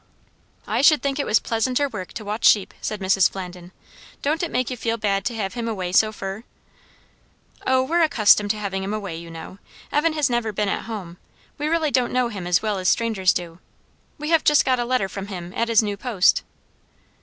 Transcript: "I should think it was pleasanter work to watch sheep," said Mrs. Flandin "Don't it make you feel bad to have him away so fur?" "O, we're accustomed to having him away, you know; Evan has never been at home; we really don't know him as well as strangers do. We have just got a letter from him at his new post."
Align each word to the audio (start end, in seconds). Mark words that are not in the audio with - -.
"I 0.65 0.81
should 0.81 1.03
think 1.03 1.19
it 1.19 1.27
was 1.27 1.39
pleasanter 1.39 1.87
work 1.87 2.11
to 2.13 2.25
watch 2.25 2.43
sheep," 2.43 2.73
said 2.81 3.01
Mrs. 3.01 3.29
Flandin 3.29 3.71
"Don't 4.23 4.41
it 4.41 4.49
make 4.49 4.71
you 4.71 4.75
feel 4.75 4.97
bad 4.97 5.23
to 5.25 5.35
have 5.35 5.53
him 5.53 5.67
away 5.67 5.91
so 5.91 6.11
fur?" 6.11 6.43
"O, 7.67 7.83
we're 7.83 8.01
accustomed 8.01 8.49
to 8.49 8.57
having 8.57 8.81
him 8.83 8.95
away, 8.95 9.15
you 9.15 9.29
know; 9.29 9.59
Evan 9.91 10.13
has 10.13 10.27
never 10.27 10.51
been 10.51 10.69
at 10.69 10.85
home; 10.85 11.17
we 11.59 11.67
really 11.67 11.91
don't 11.91 12.11
know 12.11 12.29
him 12.29 12.47
as 12.47 12.63
well 12.63 12.79
as 12.79 12.89
strangers 12.89 13.31
do. 13.31 13.59
We 14.17 14.31
have 14.31 14.43
just 14.43 14.65
got 14.65 14.79
a 14.79 14.85
letter 14.85 15.07
from 15.07 15.27
him 15.27 15.53
at 15.55 15.67
his 15.69 15.83
new 15.83 15.97
post." 15.97 16.41